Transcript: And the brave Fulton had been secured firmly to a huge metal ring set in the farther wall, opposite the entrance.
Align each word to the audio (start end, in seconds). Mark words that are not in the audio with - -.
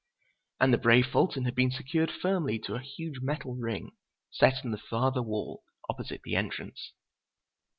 And 0.59 0.73
the 0.73 0.79
brave 0.79 1.05
Fulton 1.05 1.45
had 1.45 1.53
been 1.53 1.69
secured 1.69 2.09
firmly 2.09 2.57
to 2.65 2.73
a 2.73 2.79
huge 2.81 3.21
metal 3.21 3.53
ring 3.55 3.91
set 4.31 4.65
in 4.65 4.71
the 4.71 4.79
farther 4.79 5.21
wall, 5.21 5.61
opposite 5.91 6.21
the 6.23 6.35
entrance. 6.35 6.93